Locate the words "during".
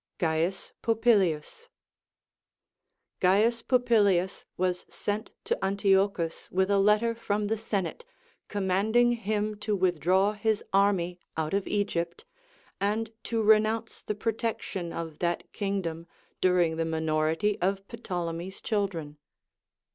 16.41-16.77